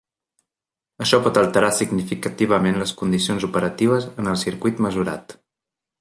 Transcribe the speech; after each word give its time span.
Això 1.05 1.19
pot 1.27 1.37
alterar 1.41 1.69
significativament 1.81 2.81
les 2.85 2.95
condicions 3.03 3.45
operatives 3.49 4.09
en 4.25 4.33
el 4.33 4.41
circuit 4.45 4.83
mesurat. 4.87 5.37